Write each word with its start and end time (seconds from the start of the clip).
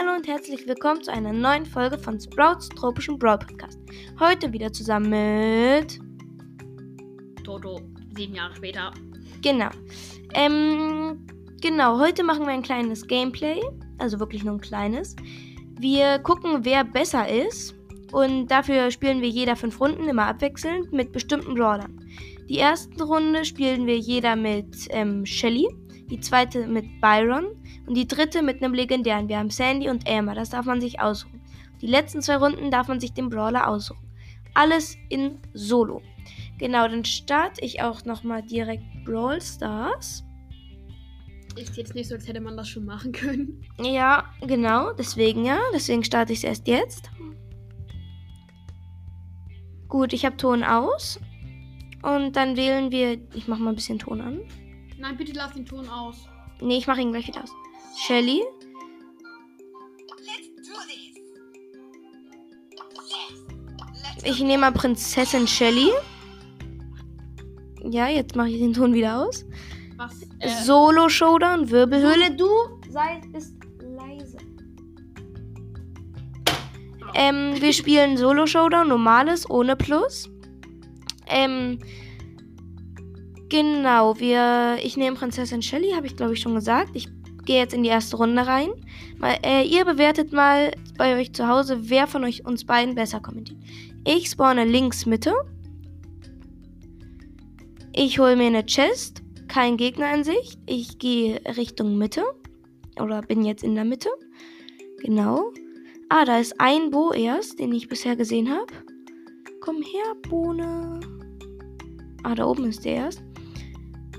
Hallo 0.00 0.14
und 0.14 0.28
herzlich 0.28 0.64
willkommen 0.68 1.02
zu 1.02 1.10
einer 1.10 1.32
neuen 1.32 1.66
Folge 1.66 1.98
von 1.98 2.20
Sprouts 2.20 2.68
tropischen 2.68 3.18
Brawl 3.18 3.36
Podcast. 3.36 3.80
Heute 4.20 4.52
wieder 4.52 4.72
zusammen 4.72 5.10
mit 5.10 5.98
Toto, 7.42 7.80
sieben 8.16 8.36
Jahre 8.36 8.54
später. 8.54 8.92
Genau. 9.42 9.70
Ähm, 10.34 11.26
genau, 11.60 11.98
heute 11.98 12.22
machen 12.22 12.46
wir 12.46 12.52
ein 12.52 12.62
kleines 12.62 13.08
Gameplay. 13.08 13.60
Also 13.98 14.20
wirklich 14.20 14.44
nur 14.44 14.54
ein 14.54 14.60
kleines. 14.60 15.16
Wir 15.80 16.20
gucken, 16.20 16.64
wer 16.64 16.84
besser 16.84 17.28
ist. 17.28 17.74
Und 18.12 18.46
dafür 18.52 18.92
spielen 18.92 19.20
wir 19.20 19.28
jeder 19.28 19.56
fünf 19.56 19.80
Runden, 19.80 20.08
immer 20.08 20.26
abwechselnd, 20.26 20.92
mit 20.92 21.10
bestimmten 21.10 21.56
Brawlern. 21.56 22.08
Die 22.48 22.58
erste 22.58 23.02
Runde 23.02 23.44
spielen 23.44 23.84
wir 23.88 23.98
jeder 23.98 24.36
mit 24.36 24.86
ähm, 24.90 25.26
Shelly, 25.26 25.66
die 26.08 26.20
zweite 26.20 26.68
mit 26.68 26.84
Byron 27.00 27.56
und 27.88 27.94
die 27.94 28.06
dritte 28.06 28.42
mit 28.42 28.62
einem 28.62 28.74
legendären. 28.74 29.28
Wir 29.28 29.38
haben 29.38 29.50
Sandy 29.50 29.88
und 29.88 30.06
Elmer, 30.06 30.34
das 30.34 30.50
darf 30.50 30.66
man 30.66 30.80
sich 30.80 31.00
aussuchen. 31.00 31.40
Die 31.80 31.86
letzten 31.86 32.20
zwei 32.20 32.36
Runden 32.36 32.70
darf 32.70 32.88
man 32.88 33.00
sich 33.00 33.14
den 33.14 33.30
Brawler 33.30 33.66
aussuchen. 33.66 34.06
Alles 34.52 34.96
in 35.08 35.38
Solo. 35.54 36.02
Genau, 36.58 36.86
dann 36.86 37.04
starte 37.04 37.64
ich 37.64 37.80
auch 37.80 38.04
nochmal 38.04 38.42
direkt 38.42 38.82
Brawl 39.04 39.40
Stars. 39.40 40.22
Ist 41.56 41.76
jetzt 41.76 41.94
nicht 41.94 42.08
so, 42.08 42.14
als 42.14 42.28
hätte 42.28 42.40
man 42.40 42.56
das 42.56 42.68
schon 42.68 42.84
machen 42.84 43.10
können. 43.12 43.64
Ja, 43.80 44.24
genau, 44.46 44.92
deswegen 44.92 45.44
ja. 45.44 45.58
Deswegen 45.72 46.04
starte 46.04 46.32
ich 46.32 46.40
es 46.40 46.44
erst 46.44 46.68
jetzt. 46.68 47.10
Gut, 49.88 50.12
ich 50.12 50.26
habe 50.26 50.36
Ton 50.36 50.62
aus. 50.62 51.18
Und 52.02 52.36
dann 52.36 52.56
wählen 52.56 52.92
wir. 52.92 53.18
Ich 53.34 53.48
mache 53.48 53.62
mal 53.62 53.70
ein 53.70 53.76
bisschen 53.76 53.98
Ton 53.98 54.20
an. 54.20 54.40
Nein, 54.98 55.16
bitte 55.16 55.32
lass 55.32 55.52
den 55.54 55.64
Ton 55.64 55.88
aus. 55.88 56.28
Nee, 56.60 56.78
ich 56.78 56.86
mache 56.86 57.00
ihn 57.00 57.12
gleich 57.12 57.26
wieder 57.26 57.42
aus. 57.42 57.50
Shelly. 58.00 58.42
Ich 64.24 64.40
nehme 64.40 64.58
mal 64.58 64.72
Prinzessin 64.72 65.46
Shelly. 65.46 65.90
Ja, 67.82 68.08
jetzt 68.08 68.36
mache 68.36 68.50
ich 68.50 68.58
den 68.58 68.72
Ton 68.72 68.94
wieder 68.94 69.18
aus. 69.18 69.44
Was? 69.96 70.22
Äh, 70.40 70.48
Solo 70.62 71.08
Showdown, 71.08 71.70
Wirbelhöhle. 71.70 72.34
Du 72.36 72.48
sei 72.88 73.20
bist 73.32 73.54
leise. 73.80 74.36
Ähm, 77.14 77.60
wir 77.60 77.72
spielen 77.72 78.16
Solo 78.16 78.46
Showdown, 78.46 78.88
normales, 78.88 79.48
ohne 79.50 79.76
Plus. 79.76 80.30
Ähm, 81.26 81.78
genau, 83.48 84.18
wir. 84.20 84.78
Ich 84.82 84.96
nehme 84.96 85.16
Prinzessin 85.16 85.62
Shelly, 85.62 85.92
habe 85.92 86.06
ich 86.06 86.16
glaube 86.16 86.34
ich 86.34 86.40
schon 86.40 86.54
gesagt. 86.54 86.90
Ich 86.94 87.08
gehe 87.48 87.58
jetzt 87.58 87.72
in 87.72 87.82
die 87.82 87.88
erste 87.88 88.18
Runde 88.18 88.46
rein. 88.46 88.68
Mal, 89.16 89.38
äh, 89.42 89.66
ihr 89.66 89.84
bewertet 89.86 90.32
mal 90.32 90.70
bei 90.98 91.18
euch 91.18 91.32
zu 91.32 91.48
Hause, 91.48 91.88
wer 91.90 92.06
von 92.06 92.22
euch 92.24 92.44
uns 92.46 92.64
beiden 92.64 92.94
besser 92.94 93.20
kommentiert. 93.20 93.58
Ich 94.06 94.28
spawne 94.28 94.66
links 94.66 95.06
Mitte. 95.06 95.32
Ich 97.94 98.18
hole 98.18 98.36
mir 98.36 98.48
eine 98.48 98.66
Chest. 98.66 99.22
Kein 99.48 99.78
Gegner 99.78 100.14
in 100.14 100.24
Sicht. 100.24 100.60
Ich 100.66 100.98
gehe 100.98 101.40
Richtung 101.56 101.96
Mitte. 101.96 102.22
Oder 103.00 103.22
bin 103.22 103.42
jetzt 103.42 103.64
in 103.64 103.74
der 103.74 103.84
Mitte. 103.84 104.10
Genau. 105.02 105.50
Ah, 106.10 106.26
da 106.26 106.38
ist 106.38 106.60
ein 106.60 106.90
Bo 106.90 107.12
erst, 107.12 107.58
den 107.58 107.72
ich 107.72 107.88
bisher 107.88 108.14
gesehen 108.14 108.50
habe. 108.50 108.66
Komm 109.62 109.76
her, 109.76 110.14
Bohne. 110.28 111.00
Ah, 112.24 112.34
da 112.34 112.44
oben 112.44 112.66
ist 112.66 112.84
der 112.84 112.94
erst. 112.96 113.22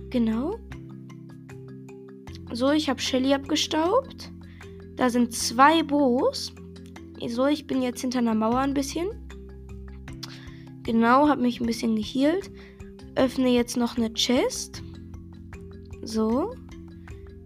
Genau. 0.10 0.58
So, 2.52 2.72
ich 2.72 2.90
habe 2.90 3.00
Shelly 3.00 3.34
abgestaubt. 3.34 4.32
Da 4.96 5.10
sind 5.10 5.34
zwei 5.34 5.84
Boos. 5.84 6.54
So, 7.28 7.46
ich 7.48 7.68
bin 7.68 7.82
jetzt 7.82 8.02
hinter 8.02 8.20
einer 8.20 8.34
Mauer 8.34 8.60
ein 8.60 8.74
bisschen. 8.74 9.10
Genau, 10.84 11.28
habe 11.28 11.42
mich 11.42 11.62
ein 11.62 11.68
bisschen 11.68 11.96
gehealt. 11.96 12.50
Öffne 13.16 13.50
jetzt 13.50 13.78
noch 13.78 13.98
eine 13.98 14.14
Chest. 14.14 14.82
So. 16.02 16.56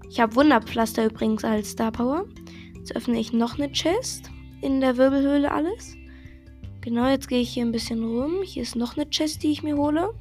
Ich 0.09 0.19
habe 0.19 0.35
Wunderpflaster 0.35 1.05
übrigens 1.07 1.44
als 1.44 1.72
Star 1.72 1.91
Power. 1.91 2.25
Jetzt 2.75 2.95
öffne 2.95 3.19
ich 3.19 3.33
noch 3.33 3.57
eine 3.57 3.72
Chest. 3.72 4.29
In 4.61 4.79
der 4.79 4.95
Wirbelhöhle 4.97 5.51
alles. 5.51 5.95
Genau, 6.81 7.09
jetzt 7.09 7.28
gehe 7.28 7.41
ich 7.41 7.49
hier 7.49 7.66
ein 7.66 7.72
bisschen 7.72 8.03
rum. 8.03 8.44
Hier 8.44 8.63
ist 8.63 8.75
noch 8.75 8.95
eine 8.95 9.09
Chest, 9.09 9.44
die 9.44 9.51
ich 9.51 9.63
mir 9.63 9.75
hole. 9.75 10.13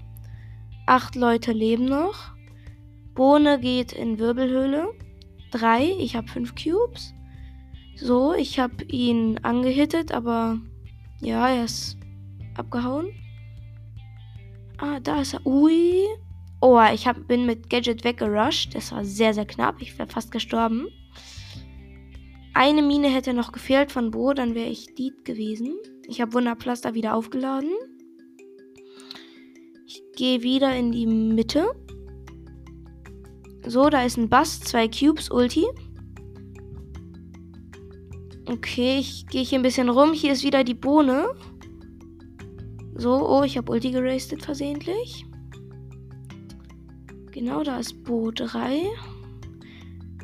Acht 0.87 1.15
Leute 1.15 1.53
leben 1.53 1.85
noch. 1.85 2.33
Bohne 3.15 3.59
geht 3.61 3.93
in 3.93 4.19
Wirbelhöhle. 4.19 4.93
Drei. 5.51 5.95
Ich 5.99 6.17
habe 6.17 6.29
fünf 6.29 6.55
Cubes. 6.55 7.13
So, 7.97 8.35
ich 8.35 8.59
habe 8.59 8.85
ihn 8.85 9.39
angehittet, 9.43 10.13
aber 10.13 10.59
ja, 11.21 11.49
er 11.49 11.65
ist 11.65 11.99
abgehauen. 12.57 13.11
Ah, 14.79 14.99
da 15.01 15.21
ist 15.21 15.35
er. 15.35 15.47
Ui. 15.47 16.07
Oh, 16.61 16.81
ich 16.93 17.07
hab, 17.07 17.27
bin 17.27 17.47
mit 17.47 17.71
Gadget 17.71 18.05
weggerusht. 18.05 18.75
Das 18.75 18.93
war 18.93 19.05
sehr, 19.05 19.35
sehr 19.35 19.47
knapp. 19.47 19.81
Ich 19.81 19.99
wäre 19.99 20.09
fast 20.09 20.31
gestorben. 20.31 20.89
Eine 22.55 22.83
Mine 22.83 23.09
hätte 23.09 23.33
noch 23.33 23.53
gefehlt 23.53 23.91
von 23.91 24.11
Bo, 24.11 24.35
dann 24.35 24.55
wäre 24.55 24.69
ich 24.69 24.95
Diet 24.95 25.25
gewesen. 25.25 25.75
Ich 26.07 26.21
habe 26.21 26.35
Wunderpflaster 26.35 26.95
wieder 26.95 27.15
aufgeladen. 27.15 27.71
Ich 29.87 30.03
gehe 30.17 30.43
wieder 30.43 30.77
in 30.77 30.93
die 30.93 31.07
Mitte. 31.07 31.75
So, 33.67 33.89
da 33.91 34.03
ist 34.03 34.17
ein 34.17 34.29
Bass, 34.29 34.61
zwei 34.61 34.89
Cubes, 34.89 35.31
Ulti. 35.31 35.65
Okay, 38.47 38.99
ich 38.99 39.27
gehe 39.29 39.45
hier 39.45 39.59
ein 39.59 39.63
bisschen 39.63 39.89
rum. 39.89 40.13
Hier 40.13 40.33
ist 40.33 40.43
wieder 40.43 40.65
die 40.65 40.75
Bohne. 40.75 41.29
So, 42.97 43.29
oh, 43.29 43.45
ich 43.45 43.57
habe 43.57 43.71
Ulti 43.71 43.93
gerastet 43.93 44.45
versehentlich. 44.45 45.25
Genau, 47.31 47.63
da 47.63 47.79
ist 47.79 48.05
Bo 48.05 48.31
3. 48.31 48.83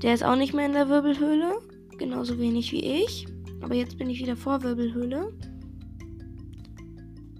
Der 0.03 0.15
ist 0.15 0.25
auch 0.25 0.37
nicht 0.37 0.53
mehr 0.53 0.67
in 0.67 0.73
der 0.73 0.89
Wirbelhöhle. 0.89 1.59
Genauso 1.97 2.39
wenig 2.39 2.71
wie 2.73 2.85
ich. 2.85 3.27
Aber 3.63 3.75
jetzt 3.75 3.99
bin 3.99 4.11
ich 4.11 4.21
wieder 4.21 4.37
vor 4.37 4.63
Wirbelhöhle. 4.63 5.33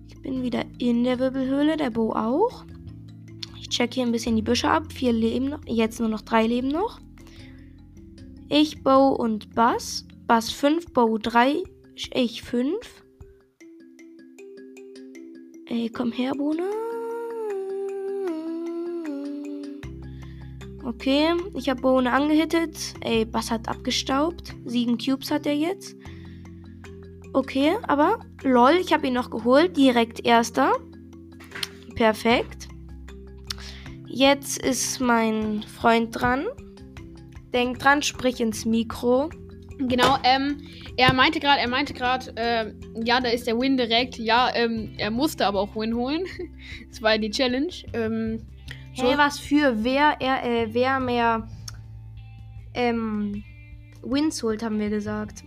Ich 0.09 0.21
bin 0.23 0.43
wieder 0.43 0.65
in 0.79 1.05
der 1.05 1.19
Wirbelhöhle, 1.19 1.77
der 1.77 1.91
Bo 1.91 2.13
auch. 2.13 2.65
Ich 3.69 3.77
check 3.77 3.93
hier 3.95 4.07
ein 4.07 4.13
bisschen 4.13 4.35
die 4.35 4.43
Büsche 4.43 4.71
ab. 4.71 4.93
Vier 4.93 5.13
Leben 5.13 5.51
noch. 5.51 5.61
Jetzt 5.67 6.01
nur 6.01 6.09
noch 6.09 6.23
drei 6.23 6.47
Leben 6.47 6.69
noch. 6.69 7.01
Ich, 8.49 8.83
Bo 8.83 9.09
und 9.11 9.55
Bass. 9.55 10.07
Bass 10.27 10.51
5, 10.51 10.93
Bo 10.93 11.19
3, 11.19 11.63
ich 11.95 12.43
5. 12.43 12.77
Ey, 15.67 15.91
komm 15.91 16.13
her, 16.13 16.33
Bohne. 16.33 16.63
Okay, 20.85 21.35
ich 21.55 21.69
habe 21.69 21.83
Bohne 21.83 22.11
angehittet. 22.11 22.95
Ey, 23.03 23.27
Bass 23.27 23.51
hat 23.51 23.69
abgestaubt. 23.69 24.55
Sieben 24.65 24.97
Cubes 24.97 25.31
hat 25.31 25.45
er 25.45 25.55
jetzt. 25.55 25.95
Okay, 27.35 27.77
aber 27.87 28.21
lol, 28.43 28.79
ich 28.81 28.95
habe 28.95 29.09
ihn 29.09 29.15
noch 29.15 29.29
geholt. 29.29 29.77
Direkt 29.77 30.25
erster. 30.25 30.73
Perfekt. 31.95 32.58
Jetzt 34.19 34.59
ist 34.59 35.01
mein 35.01 35.63
Freund 35.63 36.21
dran. 36.21 36.47
Denk 37.53 37.79
dran, 37.79 38.03
sprich 38.03 38.41
ins 38.41 38.65
Mikro. 38.65 39.31
Genau, 39.79 40.19
ähm, 40.25 40.61
er 40.97 41.13
meinte 41.13 41.39
gerade, 41.39 41.61
er 41.61 41.69
meinte 41.69 41.95
gerade, 41.95 42.37
äh, 42.37 42.73
ja, 43.05 43.21
da 43.21 43.29
ist 43.29 43.47
der 43.47 43.57
Win 43.57 43.77
direkt. 43.77 44.19
Ja, 44.19 44.51
ähm, 44.53 44.93
er 44.99 45.13
musste 45.13 45.47
aber 45.47 45.61
auch 45.61 45.77
Win 45.77 45.95
holen. 45.95 46.25
das 46.89 47.01
war 47.01 47.17
die 47.17 47.31
Challenge. 47.31 47.73
Ähm, 47.93 48.45
so. 48.97 49.05
Hey, 49.05 49.17
was 49.17 49.39
für 49.39 49.85
wer 49.85 50.17
er, 50.19 50.45
äh, 50.45 50.75
wer 50.75 50.99
mehr 50.99 51.47
ähm, 52.75 53.45
Wins 54.03 54.43
holt, 54.43 54.65
haben 54.65 54.81
wir 54.81 54.91
gesagt. 54.91 55.45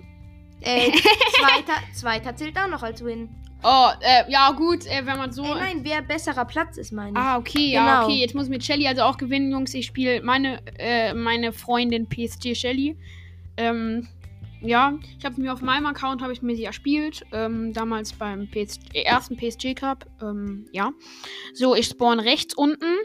Äh, 0.61 0.91
zweiter, 1.33 1.73
zweiter 1.93 2.35
zählt 2.37 2.57
auch 2.57 2.69
noch 2.69 2.83
als 2.83 3.03
Win. 3.03 3.27
Oh, 3.63 3.89
äh, 3.99 4.31
ja, 4.31 4.51
gut, 4.51 4.87
äh, 4.87 5.05
wenn 5.05 5.17
man 5.17 5.31
so. 5.31 5.43
Ey, 5.43 5.53
nein, 5.53 5.79
wer 5.83 6.01
besserer 6.01 6.45
Platz 6.45 6.77
ist, 6.77 6.91
meine 6.91 7.11
ich. 7.11 7.17
Ah, 7.17 7.37
okay, 7.37 7.71
genau. 7.71 7.85
ja, 7.85 8.03
okay. 8.03 8.15
Jetzt 8.15 8.33
muss 8.33 8.49
mit 8.49 8.63
Shelly 8.63 8.87
also 8.87 9.03
auch 9.03 9.17
gewinnen, 9.17 9.51
Jungs. 9.51 9.73
Ich 9.73 9.85
spiele 9.85 10.21
meine, 10.23 10.59
äh, 10.79 11.13
meine 11.13 11.53
Freundin 11.53 12.07
PSG 12.09 12.55
Shelly. 12.55 12.97
Ähm, 13.57 14.07
ja, 14.61 14.97
ich 15.17 15.25
habe 15.25 15.39
mir 15.39 15.53
auf 15.53 15.61
meinem 15.61 15.85
Account 15.85 16.21
habe 16.21 16.33
ich 16.33 16.41
mir 16.41 16.55
sie 16.55 16.65
erspielt. 16.65 17.23
Ähm, 17.31 17.71
damals 17.73 18.13
beim 18.13 18.49
PS 18.49 18.79
ersten 18.93 19.37
PSG 19.37 19.75
Cup. 19.75 20.07
Ähm, 20.21 20.65
ja. 20.71 20.91
So, 21.53 21.75
ich 21.75 21.85
spawn 21.85 22.19
rechts 22.19 22.55
unten. 22.55 22.95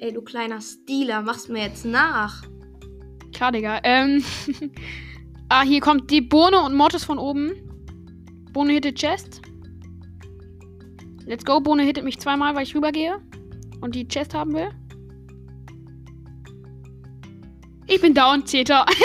Ey, 0.00 0.12
du 0.12 0.22
kleiner 0.22 0.60
Stealer, 0.60 1.22
machst 1.22 1.50
mir 1.50 1.62
jetzt 1.62 1.84
nach. 1.84 2.42
Klar, 3.34 3.52
Digga. 3.52 3.80
Ähm. 3.82 4.24
ah, 5.50 5.62
hier 5.62 5.80
kommt 5.80 6.10
die 6.10 6.22
Bohne 6.22 6.62
und 6.62 6.74
Mortis 6.74 7.04
von 7.04 7.18
oben. 7.18 7.65
Bohne 8.56 8.72
hittet 8.72 8.96
Chest. 8.96 9.42
Let's 11.26 11.44
go. 11.44 11.60
Bohne 11.60 11.82
hittet 11.82 12.04
mich 12.04 12.18
zweimal, 12.18 12.54
weil 12.54 12.62
ich 12.62 12.74
rübergehe. 12.74 13.20
Und 13.82 13.94
die 13.94 14.08
Chest 14.08 14.32
haben 14.32 14.54
will. 14.54 14.70
Ich 17.86 18.00
bin 18.00 18.14
down, 18.14 18.46
Zeta. 18.46 18.86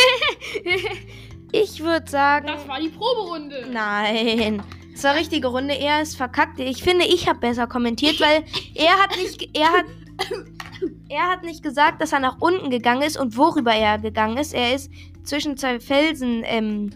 Ich 1.54 1.84
würde 1.84 2.10
sagen. 2.10 2.48
Das 2.48 2.66
war 2.66 2.80
die 2.80 2.88
Proberunde. 2.88 3.68
Nein. 3.70 4.64
Das 4.94 5.04
war 5.04 5.16
richtige 5.16 5.48
Runde. 5.48 5.78
Er 5.78 6.02
ist 6.02 6.16
verkackt. 6.16 6.62
Ich 6.62 6.82
finde, 6.82 7.04
ich 7.04 7.28
habe 7.28 7.40
besser 7.40 7.68
kommentiert, 7.68 8.22
weil 8.22 8.46
er 8.74 8.94
hat 9.04 9.18
nicht. 9.18 9.50
Er 9.54 9.68
hat. 9.74 9.86
Er 11.10 11.30
hat 11.30 11.44
nicht 11.44 11.62
gesagt, 11.62 12.02
dass 12.02 12.14
er 12.14 12.22
nach 12.22 12.38
unten 12.40 12.70
gegangen 12.70 13.02
ist 13.02 13.20
und 13.20 13.36
worüber 13.36 13.74
er 13.74 14.00
gegangen 14.00 14.38
ist. 14.38 14.54
Er 14.54 14.74
ist 14.76 14.90
zwischen 15.24 15.58
zwei 15.58 15.82
Felsen 15.82 16.44
ähm, 16.46 16.90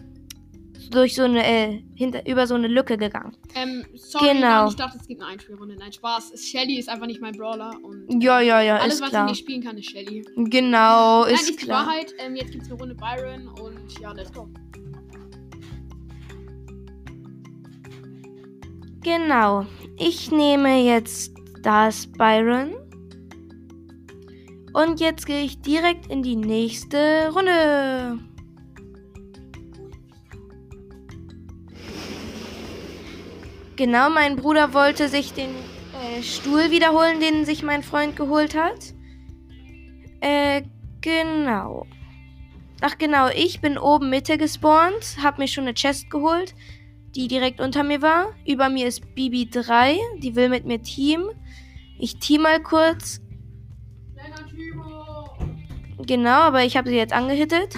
durch 0.90 1.14
so 1.14 1.22
eine 1.22 1.44
äh, 1.44 1.82
hinter, 1.94 2.26
über 2.28 2.46
so 2.46 2.54
eine 2.54 2.68
Lücke 2.68 2.96
gegangen. 2.96 3.36
Ähm, 3.54 3.84
sorry, 3.94 4.34
Genau. 4.34 4.68
Ich 4.68 4.76
dachte, 4.76 4.98
es 5.00 5.06
gibt 5.06 5.20
eine 5.20 5.30
Einspielrunde. 5.32 5.76
Nein, 5.76 5.92
Spaß. 5.92 6.32
Shelly 6.36 6.78
ist 6.78 6.88
einfach 6.88 7.06
nicht 7.06 7.20
mein 7.20 7.32
Brawler 7.32 7.72
und 7.82 8.22
Ja, 8.22 8.40
ja, 8.40 8.60
ja, 8.60 8.76
alles, 8.78 9.00
was 9.00 9.10
klar. 9.10 9.24
ich 9.26 9.30
nicht 9.32 9.40
spielen 9.40 9.62
kann, 9.62 9.76
ist 9.78 9.90
Shelly. 9.90 10.24
Genau, 10.36 11.24
Nein, 11.24 11.34
ist 11.34 11.50
ist 11.50 11.60
die 11.60 11.64
klar. 11.66 11.86
Wahrheit. 11.86 12.14
Ähm, 12.18 12.36
jetzt 12.36 12.52
gibt's 12.52 12.68
eine 12.70 12.78
Runde 12.78 12.94
Byron 12.94 13.48
und 13.60 13.98
ja, 14.00 14.12
let's 14.12 14.32
go. 14.32 14.48
Genau. 19.02 19.66
Ich 19.98 20.30
nehme 20.30 20.82
jetzt 20.82 21.32
das 21.62 22.06
Byron. 22.06 22.74
Und 24.72 25.00
jetzt 25.00 25.26
gehe 25.26 25.42
ich 25.42 25.60
direkt 25.62 26.08
in 26.10 26.22
die 26.22 26.36
nächste 26.36 27.30
Runde. 27.32 28.18
Genau, 33.76 34.10
mein 34.10 34.36
Bruder 34.36 34.74
wollte 34.74 35.08
sich 35.08 35.32
den 35.32 35.50
äh, 35.50 36.22
Stuhl 36.22 36.70
wiederholen, 36.70 37.20
den 37.20 37.44
sich 37.44 37.62
mein 37.62 37.82
Freund 37.82 38.16
geholt 38.16 38.56
hat. 38.56 38.94
Äh, 40.20 40.62
genau. 41.00 41.86
Ach 42.80 42.98
genau, 42.98 43.28
ich 43.28 43.60
bin 43.60 43.78
oben 43.78 44.10
Mitte 44.10 44.38
gespawnt, 44.38 45.16
hab 45.22 45.38
mir 45.38 45.48
schon 45.48 45.64
eine 45.64 45.74
Chest 45.74 46.10
geholt 46.10 46.54
die 47.16 47.28
direkt 47.28 47.60
unter 47.60 47.82
mir 47.82 48.02
war. 48.02 48.34
Über 48.46 48.68
mir 48.68 48.86
ist 48.86 49.14
Bibi 49.14 49.48
3, 49.50 49.96
die 50.18 50.36
will 50.36 50.50
mit 50.50 50.66
mir 50.66 50.82
Team. 50.82 51.30
Ich 51.98 52.18
team 52.18 52.42
mal 52.42 52.62
kurz. 52.62 53.20
Genau, 56.06 56.40
aber 56.42 56.62
ich 56.64 56.76
habe 56.76 56.90
sie 56.90 56.96
jetzt 56.96 57.14
angehittet. 57.14 57.74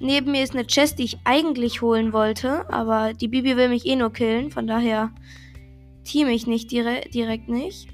Neben 0.00 0.30
mir 0.30 0.44
ist 0.44 0.54
eine 0.54 0.66
Chest, 0.66 0.98
die 0.98 1.04
ich 1.04 1.18
eigentlich 1.24 1.82
holen 1.82 2.12
wollte, 2.12 2.70
aber 2.70 3.14
die 3.14 3.28
Bibi 3.28 3.56
will 3.56 3.68
mich 3.68 3.84
eh 3.86 3.96
nur 3.96 4.12
killen, 4.12 4.50
von 4.50 4.66
daher 4.66 5.12
team 6.04 6.28
ich 6.28 6.46
nicht 6.46 6.70
dire 6.70 7.00
direkt 7.12 7.48
nicht. 7.48 7.88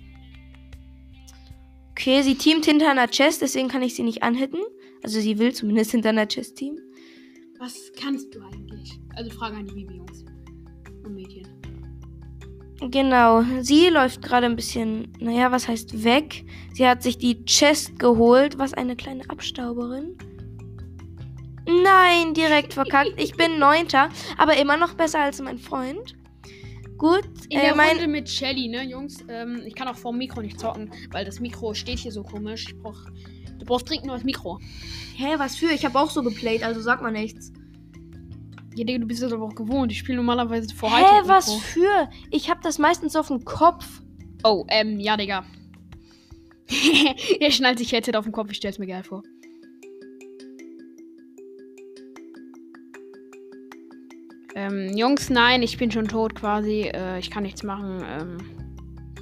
Okay, 1.91 2.23
sie 2.23 2.35
teamt 2.35 2.67
hinter 2.67 2.91
einer 2.91 3.09
Chest, 3.09 3.41
deswegen 3.41 3.69
kann 3.69 3.83
ich 3.83 3.95
sie 3.95 4.03
nicht 4.03 4.23
anhitten. 4.23 4.59
Also 5.03 5.21
sie 5.21 5.39
will 5.39 5.53
zumindest 5.53 5.93
hinter 5.93 6.11
einer 6.11 6.27
Chest 6.27 6.57
teamen. 6.57 6.79
Was 7.59 7.93
kannst 7.99 8.35
du 8.35 8.41
eigentlich? 8.41 8.99
Also 9.17 9.31
Frage 9.31 9.57
an 9.57 9.67
die 9.67 9.75
Bibi, 9.75 9.97
Jungs. 9.97 10.25
Und 11.05 11.15
Mädchen. 11.15 11.47
Genau, 12.91 13.43
sie 13.61 13.89
läuft 13.89 14.23
gerade 14.23 14.47
ein 14.47 14.57
bisschen, 14.57 15.13
naja, 15.21 15.53
was 15.53 15.69
heißt 15.69 16.05
weg? 16.05 16.45
Sie 16.75 16.87
hat 16.87 17.03
sich 17.03 17.17
die 17.17 17.45
Chest 17.45 17.99
geholt. 17.99 18.59
Was 18.59 18.75
eine 18.75 18.97
kleine 18.97 19.29
Abstauberin. 19.31 20.19
Nein, 21.67 22.35
direkt 22.35 22.75
verkackt. 22.75 23.15
Ich 23.17 23.35
bin 23.37 23.59
Neunter, 23.59 24.09
aber 24.37 24.57
immer 24.57 24.77
noch 24.77 24.95
besser 24.95 25.21
als 25.21 25.41
mein 25.41 25.59
Freund. 25.59 26.15
Gut, 26.99 27.29
In 27.49 27.59
äh, 27.59 27.63
der 27.63 27.75
mein, 27.75 27.91
Runde 27.97 28.07
mit 28.07 28.29
Shelly, 28.29 28.69
ne, 28.69 28.85
Jungs? 28.85 29.19
Ähm, 29.29 29.63
ich 29.67 29.75
kann 29.75 29.89
auch 29.89 29.97
vor 29.97 30.13
dem 30.13 30.19
Mikro 30.19 30.41
nicht 30.43 30.61
zocken, 30.61 30.91
weil 31.11 31.25
das 31.25 31.41
Mikro 31.41 31.75
steht 31.75 31.99
hier 31.99 32.13
so 32.13 32.23
komisch. 32.23 32.67
Ich 32.69 32.79
brauch, 32.79 32.97
du 33.59 33.67
brauchst 33.67 33.89
dringend 33.89 34.07
nur 34.07 34.17
das 34.17 34.25
Mikro. 34.25 34.61
Hä, 35.17 35.35
was 35.39 35.57
für? 35.57 35.73
Ich 35.73 35.85
habe 35.85 35.99
auch 35.99 36.11
so 36.11 36.23
geplayt, 36.23 36.63
also 36.63 36.81
sag 36.81 37.03
mal 37.03 37.11
nichts. 37.11 37.53
Ja, 38.77 38.85
Digga, 38.85 38.99
du 38.99 39.07
bist 39.07 39.23
das 39.23 39.33
aber 39.33 39.45
auch 39.45 39.55
gewohnt. 39.55 39.93
Ich 39.93 39.99
spiele 39.99 40.17
normalerweise 40.17 40.75
vor 40.75 40.91
Hä, 40.91 41.05
was 41.25 41.47
Mikro. 41.49 41.61
für? 41.61 42.11
Ich 42.31 42.49
habe 42.51 42.61
das 42.63 42.79
meistens 42.79 43.17
auf 43.17 43.29
dem 43.29 43.45
Kopf. 43.45 43.87
Oh, 44.43 44.65
ähm, 44.69 44.99
ja, 44.99 45.17
Digga. 45.17 45.45
er 47.41 47.51
schnallt 47.51 47.79
sich 47.79 47.93
Headset 47.93 48.13
auf 48.17 48.25
den 48.25 48.33
Kopf, 48.33 48.51
ich 48.51 48.57
stell's 48.57 48.79
mir 48.79 48.87
geil 48.87 49.05
vor. 49.05 49.23
Ähm, 54.55 54.97
Jungs, 54.97 55.31
nein, 55.31 55.63
ich 55.63 55.77
bin 55.79 55.91
schon 55.91 56.07
tot 56.07 56.35
quasi. 56.35 56.83
Äh, 56.83 57.19
ich 57.19 57.31
kann 57.31 57.43
nichts 57.43 57.63
machen. 57.63 58.05
Ähm. 58.09 58.39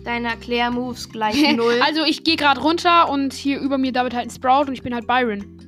Deine 0.04 0.28
Erklärmoves 0.28 1.08
gleich 1.08 1.40
null. 1.56 1.80
also, 1.82 2.04
ich 2.04 2.24
gehe 2.24 2.36
gerade 2.36 2.60
runter 2.60 3.08
und 3.08 3.32
hier 3.32 3.58
über 3.60 3.78
mir 3.78 3.92
David 3.92 4.14
halt 4.14 4.26
ein 4.26 4.30
Sprout 4.30 4.66
und 4.68 4.74
ich 4.74 4.82
bin 4.82 4.94
halt 4.94 5.06
Byron. 5.06 5.58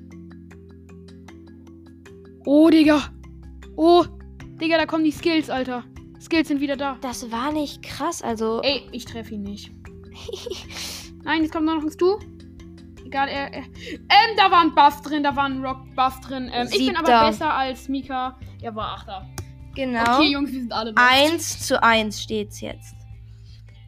Oh, 2.45 2.69
Digga. 2.69 3.03
Oh, 3.77 4.05
Digga, 4.61 4.77
da 4.77 4.87
kommen 4.87 5.05
die 5.05 5.13
Skills, 5.13 5.49
Alter. 5.49 5.85
Skills 6.21 6.49
sind 6.49 6.61
wieder 6.61 6.77
da. 6.77 6.99
das 7.01 7.31
war 7.31 7.53
nicht 7.53 7.83
krass, 7.83 8.23
also. 8.23 8.61
Ey, 8.63 8.87
ich 8.93 9.05
treffe 9.07 9.35
ihn 9.35 9.43
nicht. 9.43 9.71
Nein, 11.25 11.43
jetzt 11.43 11.53
kommt 11.53 11.65
nur 11.65 11.77
noch 11.77 11.83
ein 11.83 11.91
Stu. 11.91 12.19
Egal, 13.07 13.29
er, 13.29 13.53
er. 13.53 13.63
Ähm, 13.63 14.37
da 14.37 14.51
war 14.51 14.61
ein 14.61 14.75
Buff 14.75 15.01
drin, 15.03 15.23
da 15.23 15.35
war 15.35 15.45
ein 15.45 15.65
Rock-Buff 15.65 16.21
drin. 16.21 16.51
Ähm, 16.53 16.69
ich 16.71 16.87
bin 16.87 16.97
aber 16.97 17.29
besser 17.29 17.53
als 17.53 17.89
Mika. 17.89 18.39
Er 18.61 18.75
war 18.75 18.95
Achter. 18.95 19.27
Genau. 19.75 20.19
Okay, 20.19 20.33
Jungs, 20.33 20.53
wir 20.53 20.61
sind 20.61 20.73
alle 20.73 20.91
lost. 20.91 21.03
1 21.03 21.67
zu 21.67 21.83
1 21.83 22.23
steht's 22.23 22.61
jetzt. 22.61 22.95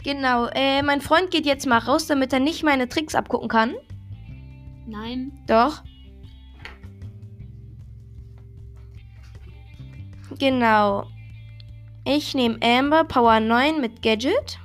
Genau, 0.03 0.47
äh, 0.55 0.83
mein 0.83 1.01
Freund 1.01 1.31
geht 1.31 1.47
jetzt 1.47 1.67
mal 1.67 1.79
raus, 1.79 2.07
damit 2.07 2.33
er 2.33 2.41
nicht 2.41 2.63
meine 2.63 2.89
Tricks 2.89 3.15
abgucken 3.15 3.49
kann. 3.49 3.75
Nein. 4.87 5.33
Doch. 5.47 5.83
Genau. 10.39 11.07
Ich 12.05 12.35
nehme 12.35 12.59
Amber 12.63 13.05
Power 13.05 13.41
9 13.41 13.81
mit 13.81 14.03
Gadget. 14.03 14.59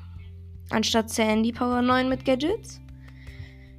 Anstatt 0.70 1.10
Sandy 1.10 1.52
Power 1.52 1.82
9 1.82 2.08
mit 2.08 2.24
Gadgets. 2.24 2.80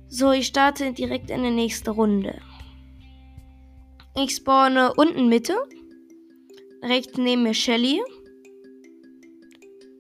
So, 0.08 0.32
ich 0.32 0.48
starte 0.48 0.92
direkt 0.92 1.30
in 1.30 1.42
die 1.42 1.50
nächste 1.50 1.92
Runde. 1.92 2.40
Ich 4.16 4.36
spawne 4.36 4.92
unten 4.94 5.28
Mitte. 5.28 5.54
Rechts 6.82 7.16
neben 7.16 7.44
mir 7.44 7.54
Shelly. 7.54 8.00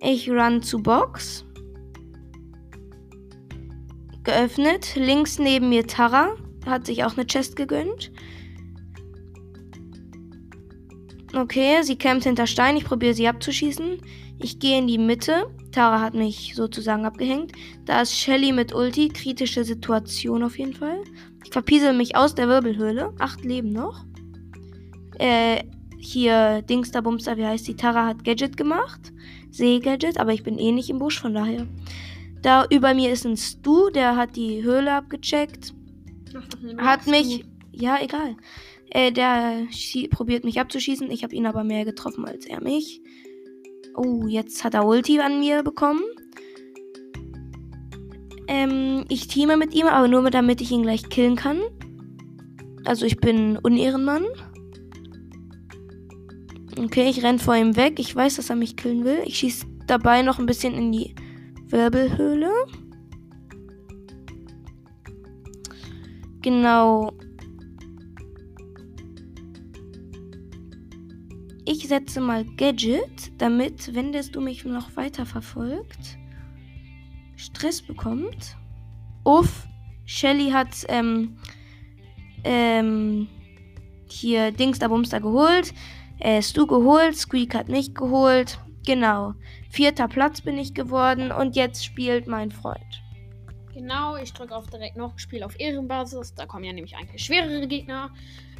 Ich 0.00 0.28
run 0.28 0.62
zu 0.62 0.82
Box. 0.82 1.44
Geöffnet. 4.24 4.96
Links 4.96 5.38
neben 5.38 5.68
mir 5.68 5.86
Tara. 5.86 6.34
Hat 6.66 6.86
sich 6.86 7.04
auch 7.04 7.16
eine 7.16 7.26
Chest 7.26 7.54
gegönnt. 7.54 8.10
Okay, 11.34 11.82
sie 11.82 11.96
kämpft 11.96 12.24
hinter 12.24 12.48
Stein. 12.48 12.76
Ich 12.76 12.84
probiere 12.84 13.14
sie 13.14 13.28
abzuschießen. 13.28 13.98
Ich 14.40 14.58
gehe 14.58 14.78
in 14.78 14.88
die 14.88 14.98
Mitte. 14.98 15.46
Tara 15.70 16.00
hat 16.00 16.14
mich 16.14 16.54
sozusagen 16.56 17.04
abgehängt. 17.04 17.52
Da 17.84 18.02
ist 18.02 18.14
Shelly 18.14 18.52
mit 18.52 18.74
Ulti. 18.74 19.08
Kritische 19.08 19.62
Situation 19.62 20.42
auf 20.42 20.58
jeden 20.58 20.74
Fall. 20.74 21.02
Ich 21.44 21.52
verpiesel 21.52 21.92
mich 21.92 22.16
aus 22.16 22.34
der 22.34 22.48
Wirbelhöhle. 22.48 23.14
Acht 23.20 23.44
Leben 23.44 23.70
noch. 23.70 24.04
Äh, 25.18 25.62
hier 26.04 26.62
Dingster 26.62 27.02
Bumster, 27.02 27.36
wie 27.36 27.46
heißt 27.46 27.66
die? 27.68 27.76
Tara 27.76 28.06
hat 28.06 28.24
Gadget 28.24 28.56
gemacht. 28.56 29.12
Seegadget, 29.50 30.18
aber 30.18 30.32
ich 30.32 30.42
bin 30.42 30.58
eh 30.58 30.72
nicht 30.72 30.90
im 30.90 30.98
Busch, 30.98 31.20
von 31.20 31.34
daher. 31.34 31.66
Da 32.42 32.66
über 32.70 32.92
mir 32.94 33.12
ist 33.12 33.24
ein 33.24 33.36
Stu, 33.36 33.90
der 33.90 34.16
hat 34.16 34.36
die 34.36 34.62
Höhle 34.62 34.92
abgecheckt. 34.92 35.74
Hat 36.78 37.06
mich. 37.06 37.44
Ja, 37.70 37.98
egal. 38.02 38.36
Äh, 38.90 39.12
der 39.12 39.66
probiert 40.10 40.44
mich 40.44 40.60
abzuschießen. 40.60 41.10
Ich 41.10 41.22
habe 41.22 41.34
ihn 41.34 41.46
aber 41.46 41.64
mehr 41.64 41.84
getroffen 41.84 42.24
als 42.24 42.44
er 42.46 42.62
mich. 42.62 43.00
Oh, 43.94 44.26
jetzt 44.26 44.64
hat 44.64 44.74
er 44.74 44.86
Ulti 44.86 45.20
an 45.20 45.40
mir 45.40 45.62
bekommen. 45.62 46.02
Ähm, 48.48 49.04
ich 49.08 49.28
teame 49.28 49.56
mit 49.56 49.74
ihm, 49.74 49.86
aber 49.86 50.08
nur 50.08 50.28
damit 50.30 50.60
ich 50.60 50.72
ihn 50.72 50.82
gleich 50.82 51.08
killen 51.08 51.36
kann. 51.36 51.60
Also 52.84 53.06
ich 53.06 53.18
bin 53.18 53.56
Unehrenmann. 53.56 54.24
Okay, 56.78 57.08
ich 57.08 57.22
renn 57.22 57.38
vor 57.38 57.54
ihm 57.54 57.76
weg. 57.76 57.98
Ich 57.98 58.14
weiß, 58.14 58.36
dass 58.36 58.50
er 58.50 58.56
mich 58.56 58.76
killen 58.76 59.04
will. 59.04 59.22
Ich 59.26 59.38
schieße 59.38 59.66
dabei 59.86 60.22
noch 60.22 60.38
ein 60.38 60.46
bisschen 60.46 60.74
in 60.74 60.92
die 60.92 61.14
Wirbelhöhle. 61.68 62.50
Genau. 66.40 67.12
Ich 71.64 71.86
setze 71.86 72.20
mal 72.20 72.44
Gadget, 72.56 73.32
damit, 73.38 73.94
wenn 73.94 74.12
das 74.12 74.30
du 74.30 74.40
mich 74.40 74.64
noch 74.64 74.96
weiter 74.96 75.24
verfolgt, 75.24 76.18
Stress 77.36 77.80
bekommt. 77.80 78.56
Uff, 79.24 79.66
Shelly 80.04 80.50
hat 80.50 80.84
ähm, 80.88 81.36
ähm, 82.44 83.28
hier 84.10 84.50
Dings 84.50 84.78
da 84.78 84.88
Bumster 84.88 85.20
geholt. 85.20 85.72
Äh, 86.22 86.40
Stu 86.40 86.68
geholt, 86.68 87.16
Squeak 87.16 87.52
hat 87.52 87.68
mich 87.68 87.94
geholt. 87.94 88.60
Genau. 88.86 89.34
Vierter 89.70 90.06
Platz 90.06 90.40
bin 90.40 90.56
ich 90.56 90.72
geworden 90.72 91.32
und 91.32 91.56
jetzt 91.56 91.84
spielt 91.84 92.28
mein 92.28 92.52
Freund. 92.52 93.02
Genau, 93.74 94.16
ich 94.16 94.32
drücke 94.32 94.54
auf 94.54 94.68
direkt 94.68 94.96
noch 94.96 95.18
Spiel 95.18 95.42
auf 95.42 95.58
Ehrenbasis. 95.58 96.32
Da 96.34 96.46
kommen 96.46 96.62
ja 96.62 96.72
nämlich 96.72 96.94
eigentlich 96.94 97.24
schwerere 97.24 97.66
Gegner. 97.66 98.14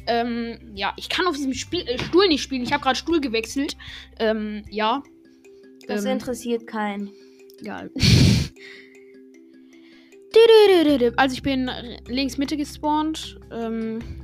Ähm, 0.07 0.73
ja, 0.73 0.91
ich 0.97 1.07
kann 1.07 1.25
auf 1.25 1.37
diesem 1.37 1.53
Spiel, 1.53 1.87
äh, 1.87 1.97
Stuhl 1.97 2.27
nicht 2.27 2.43
spielen. 2.43 2.63
Ich 2.63 2.73
habe 2.73 2.83
gerade 2.83 2.97
Stuhl 2.97 3.21
gewechselt. 3.21 3.77
Ähm, 4.19 4.65
ja. 4.69 5.01
Das 5.87 6.03
ähm, 6.03 6.11
interessiert 6.11 6.67
keinen. 6.67 7.11
Egal. 7.61 7.89
also 11.15 11.33
ich 11.33 11.43
bin 11.43 11.71
links 12.07 12.37
Mitte 12.37 12.57
gespawnt. 12.57 13.39
Ähm, 13.53 14.22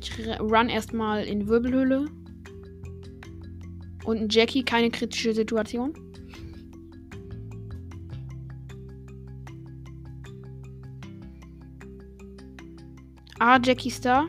ich 0.00 0.40
run 0.40 0.68
erstmal 0.68 1.24
in 1.24 1.48
Wirbelhöhle. 1.48 2.06
Und 4.04 4.34
Jackie, 4.34 4.64
keine 4.64 4.90
kritische 4.90 5.34
Situation. 5.34 5.92
Ah, 13.38 13.60
Jackie 13.62 13.88
ist 13.88 14.04
da. 14.04 14.26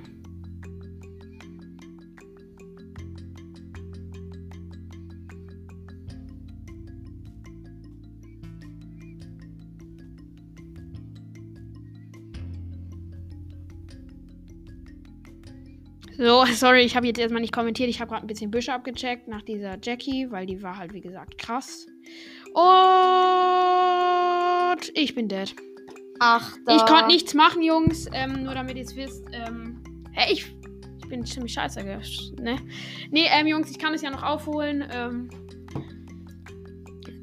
So, 16.20 16.44
sorry, 16.54 16.82
ich 16.82 16.96
habe 16.98 17.08
jetzt 17.08 17.18
erstmal 17.18 17.42
nicht 17.42 17.54
kommentiert. 17.54 17.90
Ich 17.90 18.02
habe 18.02 18.12
gerade 18.12 18.26
ein 18.26 18.28
bisschen 18.28 18.52
Büsche 18.52 18.74
abgecheckt 18.74 19.30
nach 19.30 19.42
dieser 19.42 19.78
Jackie, 19.82 20.30
weil 20.30 20.46
die 20.46 20.62
war 20.62 20.78
halt, 20.78 20.94
wie 20.94 21.00
gesagt, 21.00 21.38
krass. 21.38 21.88
Und 22.54 22.62
ich 24.94 25.16
bin 25.16 25.30
dead. 25.30 25.56
Ach, 26.20 26.58
da. 26.66 26.76
Ich 26.76 26.86
konnte 26.86 27.08
nichts 27.08 27.34
machen, 27.34 27.62
Jungs. 27.62 28.08
Ähm, 28.12 28.44
nur 28.44 28.54
damit 28.54 28.76
ihr 28.76 28.84
es 28.84 28.98
wisst. 28.98 29.24
Ähm, 29.32 29.82
hä, 30.12 30.34
ich, 30.34 30.54
ich 31.02 31.08
bin 31.08 31.26
ziemlich 31.26 31.54
scheiße. 31.54 31.82
Ne, 32.42 32.58
nee, 33.12 33.28
ähm, 33.32 33.48
Jungs, 33.48 33.72
ich 33.72 33.80
kann 33.80 33.94
es 33.94 34.02
ja 34.02 34.10
noch 34.10 34.24
aufholen. 34.24 34.86
Ähm, 34.92 35.30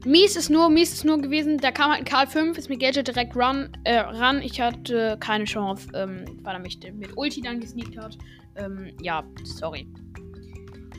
mies 0.07 0.37
ist 0.37 0.49
nur, 0.49 0.71
mies 0.71 0.93
ist 0.93 1.05
nur 1.05 1.21
gewesen, 1.21 1.59
da 1.59 1.71
kam 1.71 1.91
halt 1.91 2.01
ein 2.01 2.05
Karl 2.05 2.27
5, 2.27 2.57
ist 2.57 2.69
mit 2.69 2.81
Gadget 2.81 3.09
direkt 3.09 3.37
run, 3.37 3.69
äh, 3.85 3.99
ran. 3.99 4.41
Ich 4.41 4.61
hatte 4.61 5.17
keine 5.21 5.45
Chance, 5.45 5.89
ähm, 5.95 6.25
weil 6.43 6.55
er 6.55 6.61
mich 6.61 6.79
mit 6.95 7.17
Ulti 7.17 7.41
dann 7.43 7.61
gesneakt 7.61 7.97
hat. 7.99 8.17
Ähm, 8.57 8.93
ja, 9.03 9.25
sorry. 9.45 9.89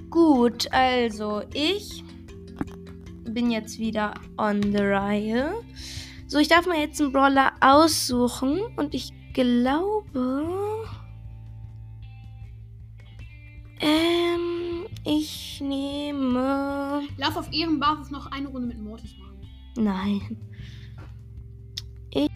Gut, 0.09 0.71
also 0.71 1.41
ich 1.53 2.03
bin 3.25 3.51
jetzt 3.51 3.79
wieder 3.79 4.13
on 4.37 4.61
the 4.61 4.83
Reihe. 4.83 5.53
So, 6.27 6.39
ich 6.39 6.47
darf 6.47 6.65
mir 6.65 6.79
jetzt 6.79 7.01
einen 7.01 7.11
Brawler 7.11 7.53
aussuchen 7.61 8.59
und 8.75 8.93
ich 8.93 9.11
glaube. 9.33 10.87
Ähm, 13.79 14.46
ich 15.07 15.61
nehme. 15.61 17.07
Lass 17.17 17.37
auf 17.37 17.51
Ehrenbasis 17.53 18.11
noch 18.11 18.29
eine 18.31 18.49
Runde 18.49 18.67
mit 18.67 18.79
Mortis 18.79 19.15
machen. 19.17 19.39
Nein. 19.77 20.37
Ich. 22.11 22.29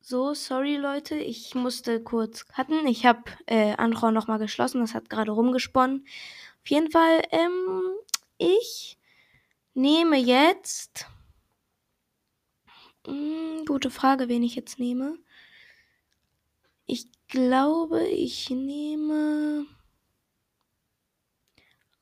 So, 0.00 0.34
sorry 0.34 0.76
Leute, 0.76 1.16
ich 1.16 1.54
musste 1.54 2.02
kurz 2.02 2.46
cutten. 2.46 2.86
Ich 2.86 3.04
habe 3.04 3.24
äh, 3.46 3.74
Anron 3.76 4.14
nochmal 4.14 4.38
geschlossen, 4.38 4.80
das 4.80 4.94
hat 4.94 5.10
gerade 5.10 5.32
rumgesponnen. 5.32 6.06
Auf 6.62 6.70
jeden 6.70 6.90
Fall, 6.90 7.22
ähm, 7.32 7.82
ich 8.38 8.98
nehme 9.74 10.16
jetzt. 10.16 11.06
Hm, 13.06 13.64
gute 13.66 13.90
Frage, 13.90 14.28
wen 14.28 14.42
ich 14.42 14.54
jetzt 14.54 14.78
nehme. 14.78 15.18
Ich 16.86 17.10
glaube, 17.28 18.06
ich 18.06 18.50
nehme 18.50 19.66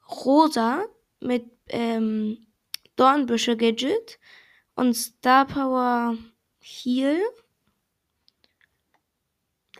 Rosa 0.08 0.84
mit 1.20 1.50
ähm, 1.68 2.46
Dornbüsche 2.96 3.56
Gadget 3.56 4.18
und 4.74 4.94
Star 4.94 5.46
Power 5.46 6.16
Heal. 6.60 7.20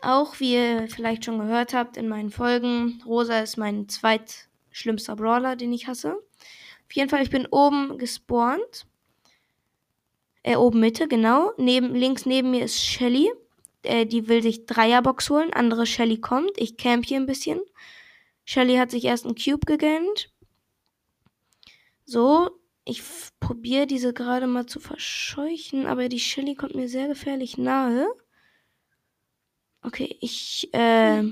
Auch 0.01 0.39
wie 0.39 0.53
ihr 0.53 0.87
vielleicht 0.89 1.25
schon 1.25 1.39
gehört 1.39 1.73
habt 1.73 1.97
in 1.97 2.07
meinen 2.07 2.29
Folgen, 2.29 3.01
Rosa 3.05 3.39
ist 3.39 3.57
mein 3.57 3.89
zweitschlimmster 3.89 5.15
Brawler, 5.15 5.55
den 5.55 5.73
ich 5.73 5.87
hasse. 5.87 6.15
Auf 6.15 6.93
jeden 6.93 7.09
Fall, 7.09 7.23
ich 7.23 7.31
bin 7.31 7.47
oben 7.47 7.97
gespawnt. 7.97 8.85
Äh, 10.43 10.57
oben 10.57 10.79
Mitte, 10.79 11.07
genau. 11.07 11.53
Neben, 11.57 11.95
links 11.95 12.27
neben 12.27 12.51
mir 12.51 12.65
ist 12.65 12.79
Shelly. 12.79 13.31
Äh, 13.85 14.05
die 14.05 14.27
will 14.27 14.41
sich 14.41 14.65
Dreierbox 14.65 15.29
holen. 15.29 15.53
Andere 15.53 15.85
Shelly 15.85 16.19
kommt. 16.19 16.51
Ich 16.57 16.77
camp 16.77 17.05
hier 17.05 17.17
ein 17.17 17.25
bisschen. 17.25 17.61
Shelly 18.45 18.77
hat 18.77 18.91
sich 18.91 19.05
erst 19.05 19.25
einen 19.25 19.35
Cube 19.35 19.65
gegönnt. 19.65 20.31
So, 22.05 22.51
ich 22.85 23.01
probiere 23.39 23.87
diese 23.87 24.13
gerade 24.13 24.45
mal 24.45 24.67
zu 24.67 24.79
verscheuchen, 24.79 25.87
aber 25.87 26.07
die 26.07 26.19
Shelly 26.19 26.53
kommt 26.55 26.75
mir 26.75 26.87
sehr 26.87 27.07
gefährlich 27.07 27.57
nahe. 27.57 28.07
Okay, 29.81 30.17
ich, 30.21 30.69
äh. 30.73 31.23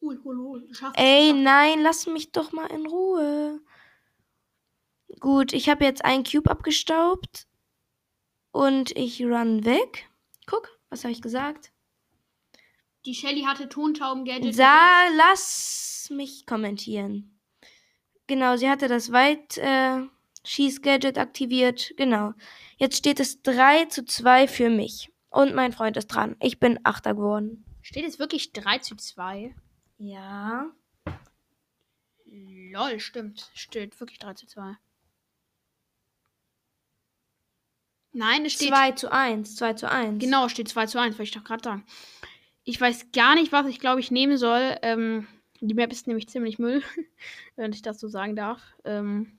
Hol, 0.00 0.20
hol, 0.22 0.38
hol. 0.38 0.68
Ey, 0.94 1.32
nein, 1.32 1.80
lass 1.82 2.06
mich 2.06 2.30
doch 2.30 2.52
mal 2.52 2.66
in 2.66 2.86
Ruhe. 2.86 3.60
Gut, 5.18 5.52
ich 5.52 5.68
habe 5.68 5.84
jetzt 5.84 6.04
einen 6.04 6.22
Cube 6.22 6.50
abgestaubt. 6.50 7.46
Und 8.52 8.96
ich 8.96 9.22
run 9.22 9.64
weg. 9.64 10.08
Guck, 10.46 10.77
was 10.90 11.04
habe 11.04 11.12
ich 11.12 11.22
gesagt? 11.22 11.72
Die 13.04 13.14
Shelly 13.14 13.42
hatte 13.42 13.68
Tontauben-Gadget. 13.68 14.58
Da, 14.58 15.08
lass 15.16 16.08
mich 16.12 16.46
kommentieren. 16.46 17.38
Genau, 18.26 18.56
sie 18.56 18.68
hatte 18.68 18.88
das 18.88 19.12
Weit 19.12 19.56
äh, 19.58 20.02
Schieß-Gadget 20.44 21.18
aktiviert. 21.18 21.94
Genau. 21.96 22.34
Jetzt 22.76 22.96
steht 22.96 23.20
es 23.20 23.42
3 23.42 23.86
zu 23.86 24.04
2 24.04 24.48
für 24.48 24.68
mich. 24.68 25.10
Und 25.30 25.54
mein 25.54 25.72
Freund 25.72 25.96
ist 25.96 26.08
dran. 26.08 26.36
Ich 26.40 26.58
bin 26.58 26.80
Achter 26.84 27.14
geworden. 27.14 27.64
Steht 27.82 28.04
es 28.04 28.18
wirklich 28.18 28.52
3 28.52 28.78
zu 28.78 28.96
2? 28.96 29.54
Ja. 29.98 30.70
Lol, 32.26 33.00
stimmt. 33.00 33.50
Steht 33.54 33.98
wirklich 34.00 34.18
3 34.18 34.34
zu 34.34 34.46
2. 34.46 34.76
Nein, 38.12 38.44
es 38.46 38.54
steht. 38.54 38.68
2 38.68 38.92
zu 38.92 39.12
1. 39.12 39.56
2 39.56 39.74
zu 39.74 39.90
1. 39.90 40.18
Genau, 40.18 40.48
steht 40.48 40.68
2 40.68 40.86
zu 40.86 41.00
1, 41.00 41.14
wollte 41.14 41.22
ich 41.24 41.30
doch 41.32 41.44
gerade 41.44 41.62
sagen. 41.62 41.86
Ich 42.64 42.80
weiß 42.80 43.12
gar 43.12 43.34
nicht, 43.34 43.52
was 43.52 43.66
ich 43.66 43.80
glaube 43.80 44.00
ich 44.00 44.10
nehmen 44.10 44.36
soll. 44.36 44.76
Ähm, 44.82 45.26
die 45.60 45.74
Map 45.74 45.92
ist 45.92 46.06
nämlich 46.06 46.28
ziemlich 46.28 46.58
Müll, 46.58 46.82
wenn 47.56 47.72
ich 47.72 47.82
das 47.82 48.00
so 48.00 48.08
sagen 48.08 48.36
darf. 48.36 48.62
Ähm, 48.84 49.38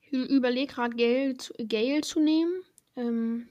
ich 0.00 0.12
überlege 0.12 0.72
gerade 0.72 0.96
Gale, 0.96 1.36
Gale 1.66 2.00
zu 2.02 2.20
nehmen. 2.20 2.62
Ähm, 2.96 3.48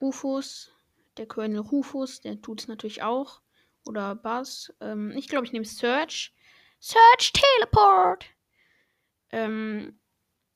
UFOs 0.00 0.74
der 1.16 1.26
Colonel 1.26 1.60
Rufus, 1.60 2.20
der 2.20 2.40
tut 2.40 2.60
es 2.60 2.68
natürlich 2.68 3.02
auch. 3.02 3.40
Oder 3.86 4.14
Buzz. 4.14 4.72
Ähm, 4.80 5.12
ich 5.16 5.28
glaube, 5.28 5.46
ich 5.46 5.52
nehme 5.52 5.64
Search. 5.64 6.34
Search 6.80 7.32
Teleport! 7.32 8.26
Ähm, 9.30 9.98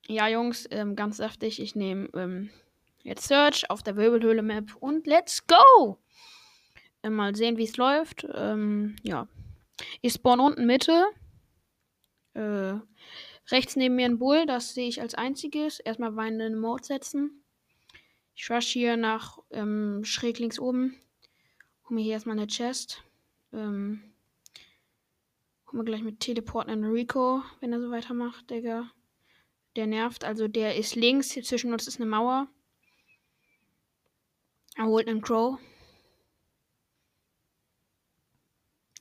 ja, 0.09 0.27
Jungs, 0.29 0.67
ähm, 0.71 0.97
ganz 0.97 1.19
saftig. 1.19 1.61
Ich 1.61 1.77
nehme 1.77 2.09
ähm, 2.15 2.51
jetzt 3.03 3.29
Search 3.29 3.71
auf 3.71 3.83
der 3.83 3.97
Wirbelhöhle-Map 3.97 4.77
und 4.81 5.07
let's 5.07 5.47
go! 5.47 5.99
Ähm, 7.03 7.15
mal 7.15 7.37
sehen, 7.37 7.59
wie 7.59 7.65
es 7.65 7.77
läuft. 7.77 8.27
Ähm, 8.35 8.97
ja. 9.03 9.29
Ich 10.01 10.15
spawn 10.15 10.41
unten 10.41 10.67
Mitte. 10.67 11.05
Äh, 12.35 12.75
rechts 13.51 13.77
neben 13.77 13.97
mir 13.97 14.07
ein 14.07 14.19
Bull, 14.19 14.47
das 14.47 14.75
sehe 14.75 14.89
ich 14.89 15.01
als 15.01 15.15
einziges. 15.15 15.79
Erstmal 15.79 16.17
weinenden 16.17 16.59
Mode 16.59 16.85
setzen. 16.85 17.45
Ich 18.35 18.51
rush 18.51 18.69
hier 18.69 18.97
nach 18.97 19.39
ähm, 19.51 20.05
schräg 20.05 20.39
links 20.39 20.59
oben. 20.59 20.97
Hol 21.85 21.97
mir 21.97 22.03
hier 22.03 22.15
erstmal 22.15 22.37
eine 22.39 22.47
Chest. 22.47 23.03
Ähm, 23.53 24.03
hol 25.67 25.79
mir 25.79 25.85
gleich 25.85 26.03
mit 26.03 26.21
Teleporten 26.21 26.73
an 26.73 26.85
Rico, 26.85 27.43
wenn 27.61 27.73
er 27.73 27.81
so 27.81 27.91
weitermacht, 27.91 28.49
Digga. 28.51 28.91
Der 29.79 29.87
nervt. 29.87 30.25
Also 30.25 30.49
der 30.49 30.75
ist 30.75 30.97
links. 30.97 31.31
Hier 31.31 31.45
zwischen 31.45 31.73
uns 31.73 31.87
ist 31.87 32.01
eine 32.01 32.11
Mauer. 32.11 32.49
Er 34.75 34.87
holt 34.87 35.07
einen 35.07 35.23
Crow. 35.23 35.57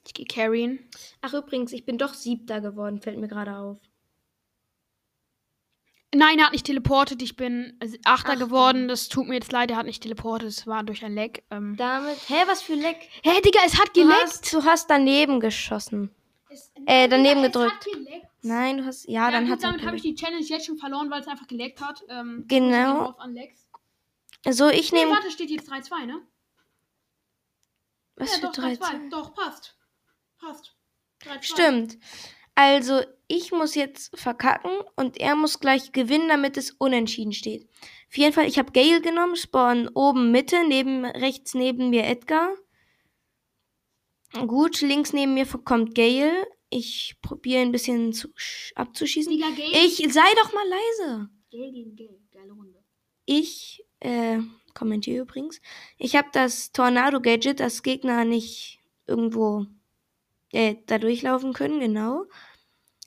Ich 0.05 0.13
gehe 0.13 0.27
carryen. 0.27 0.87
Ach 1.21 1.33
übrigens, 1.33 1.73
ich 1.73 1.83
bin 1.83 1.97
doch 1.97 2.13
siebter 2.13 2.61
geworden, 2.61 3.01
fällt 3.01 3.17
mir 3.17 3.27
gerade 3.27 3.57
auf. 3.57 3.79
Nein, 6.13 6.37
er 6.37 6.45
hat 6.45 6.53
nicht 6.53 6.67
teleportet. 6.67 7.23
Ich 7.23 7.35
bin 7.35 7.79
Achter, 7.81 8.33
Achter, 8.33 8.35
geworden. 8.35 8.87
Das 8.87 9.09
tut 9.09 9.27
mir 9.27 9.33
jetzt 9.33 9.51
leid, 9.51 9.71
er 9.71 9.77
hat 9.77 9.87
nicht 9.87 10.03
teleportet. 10.03 10.49
Es 10.49 10.67
war 10.67 10.83
durch 10.83 11.03
ein 11.03 11.15
Leck. 11.15 11.43
Ähm. 11.49 11.75
Damit. 11.75 12.17
Hä, 12.29 12.43
was 12.45 12.61
für 12.61 12.75
Leck? 12.75 12.97
Hä, 13.23 13.41
Digga, 13.43 13.61
es 13.65 13.79
hat 13.79 13.95
geleckt. 13.95 14.11
Du 14.11 14.27
hast, 14.27 14.53
du 14.53 14.63
hast 14.63 14.89
daneben 14.91 15.39
geschossen. 15.39 16.11
Es, 16.49 16.71
äh, 16.85 17.09
daneben 17.09 17.41
Digga, 17.41 17.47
gedrückt. 17.47 17.87
Nein, 18.47 18.77
du 18.77 18.85
hast. 18.85 19.07
Ja, 19.07 19.29
dann 19.31 19.45
gut, 19.45 19.53
hat 19.53 19.63
damit 19.63 19.85
habe 19.85 19.95
ich 19.95 20.01
die 20.01 20.15
Challenge 20.15 20.43
jetzt 20.43 20.65
schon 20.65 20.77
verloren, 20.77 21.09
weil 21.09 21.21
es 21.21 21.27
einfach 21.27 21.47
geleckt 21.47 21.81
hat. 21.81 22.03
Ähm, 22.09 22.45
Genau. 22.47 23.15
Lex. 23.27 23.67
Also 24.45 24.69
ich 24.69 24.91
Nee, 24.91 24.99
nehme. 24.99 25.11
warte, 25.11 25.31
steht 25.31 25.49
jetzt 25.49 25.69
3-2, 25.69 26.05
ne? 26.05 26.21
Was 28.15 28.31
ja, 28.31 28.35
für 28.37 28.41
doch, 28.47 28.53
13? 28.53 28.85
3-2. 29.07 29.09
Doch, 29.09 29.33
passt. 29.33 29.77
Passt. 30.39 30.75
3-2. 31.23 31.43
Stimmt. 31.43 31.97
Also 32.55 33.01
ich 33.27 33.51
muss 33.51 33.75
jetzt 33.75 34.17
verkacken 34.19 34.71
und 34.95 35.17
er 35.19 35.35
muss 35.35 35.59
gleich 35.59 35.91
gewinnen, 35.91 36.27
damit 36.29 36.57
es 36.57 36.71
unentschieden 36.71 37.33
steht. 37.33 37.69
Auf 38.09 38.17
jeden 38.17 38.33
Fall, 38.33 38.47
ich 38.47 38.57
habe 38.57 38.71
Gale 38.71 39.01
genommen, 39.01 39.35
Spawn 39.35 39.89
oben 39.89 40.31
Mitte, 40.31 40.63
neben 40.67 41.05
rechts 41.05 41.53
neben 41.53 41.89
mir 41.89 42.05
Edgar. 42.05 42.49
Gut, 44.47 44.81
links 44.81 45.13
neben 45.13 45.33
mir 45.33 45.45
kommt 45.45 45.93
Gale. 45.93 46.47
Ich 46.69 47.15
probiere 47.21 47.61
ein 47.61 47.71
bisschen 47.71 48.11
zu, 48.13 48.27
sch- 48.29 48.73
abzuschießen. 48.75 49.37
Gale. 49.39 49.85
Ich 49.85 49.97
sei 50.13 50.33
doch 50.35 50.53
mal 50.53 50.65
leise. 50.67 51.29
Gale 51.51 51.71
gegen 51.71 51.95
Gale. 51.95 52.19
Geile 52.31 52.51
Runde. 52.51 52.83
Ich 53.25 53.83
äh, 53.99 54.39
kommentiere 54.73 55.21
übrigens. 55.23 55.61
Ich 55.97 56.15
habe 56.15 56.27
das 56.33 56.71
Tornado-Gadget, 56.71 57.59
dass 57.59 57.83
Gegner 57.83 58.25
nicht 58.25 58.79
irgendwo 59.05 59.65
äh, 60.51 60.75
da 60.85 60.97
durchlaufen 60.97 61.53
können, 61.53 61.79
genau. 61.79 62.25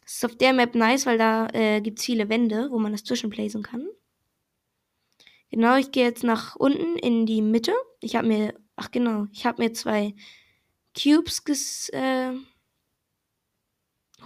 Das 0.02 0.14
ist 0.14 0.24
auf 0.24 0.36
der 0.36 0.52
Map 0.52 0.74
nice, 0.74 1.06
weil 1.06 1.18
da 1.18 1.46
äh, 1.52 1.80
gibt 1.80 1.98
es 2.00 2.04
viele 2.04 2.28
Wände, 2.28 2.68
wo 2.70 2.78
man 2.78 2.92
das 2.92 3.04
zwischenplacen 3.04 3.62
kann. 3.62 3.86
Genau, 5.50 5.76
ich 5.76 5.90
gehe 5.92 6.04
jetzt 6.04 6.24
nach 6.24 6.56
unten 6.56 6.96
in 6.96 7.26
die 7.26 7.42
Mitte. 7.42 7.72
Ich 8.00 8.16
habe 8.16 8.26
mir, 8.28 8.54
ach 8.76 8.90
genau, 8.90 9.26
ich 9.32 9.46
habe 9.46 9.62
mir 9.62 9.72
zwei 9.72 10.14
Cubes 11.00 11.44
ges, 11.44 11.88
äh, 11.90 12.32